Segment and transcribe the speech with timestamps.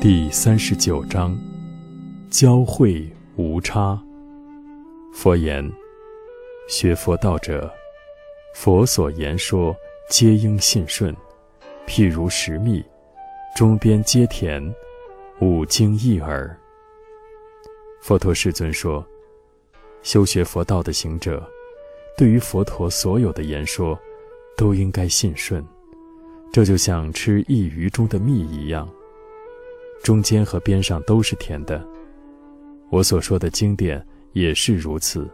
[0.00, 1.36] 第三十九章：
[2.30, 3.04] 交会
[3.34, 4.00] 无差。
[5.12, 5.68] 佛言：
[6.68, 7.68] 学佛道者，
[8.54, 9.74] 佛所言说，
[10.08, 11.12] 皆应信顺。
[11.84, 12.80] 譬如石蜜，
[13.56, 14.62] 中边皆甜，
[15.40, 16.56] 五经一耳。
[18.00, 19.04] 佛陀世尊说：
[20.04, 21.44] 修学佛道的行者，
[22.16, 23.98] 对于佛陀所有的言说，
[24.56, 25.60] 都应该信顺。
[26.52, 28.88] 这就像吃一鱼中的蜜一样，
[30.02, 31.82] 中间和边上都是甜的。
[32.90, 35.28] 我所说的经典也是如此。